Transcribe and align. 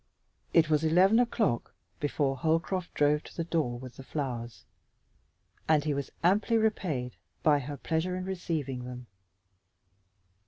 It 0.51 0.67
was 0.67 0.83
eleven 0.83 1.19
o'clock 1.19 1.75
before 1.99 2.35
Holcroft 2.35 2.91
drove 2.95 3.21
to 3.21 3.37
the 3.37 3.43
door 3.43 3.77
with 3.77 3.97
the 3.97 4.03
flowers, 4.03 4.65
and 5.69 5.83
he 5.83 5.93
was 5.93 6.09
amply 6.23 6.57
repaid 6.57 7.15
by 7.43 7.59
her 7.59 7.77
pleasure 7.77 8.15
in 8.15 8.25
receiving 8.25 8.85
them. 8.85 9.05